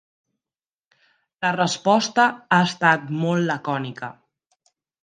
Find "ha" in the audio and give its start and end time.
2.53-2.61